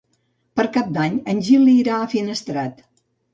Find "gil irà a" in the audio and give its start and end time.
1.49-2.09